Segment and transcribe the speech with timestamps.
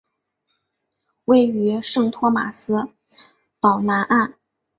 [1.25, 2.89] 位于圣托马斯
[3.59, 4.33] 岛南岸。